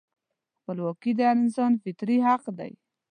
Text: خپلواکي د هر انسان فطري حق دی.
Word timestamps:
خپلواکي 0.59 1.11
د 1.15 1.19
هر 1.27 1.37
انسان 1.43 1.71
فطري 1.83 2.17
حق 2.27 2.43
دی. 2.57 2.71